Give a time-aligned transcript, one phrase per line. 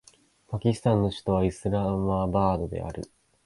[0.47, 3.03] パキスタンの首都はイスラマバードである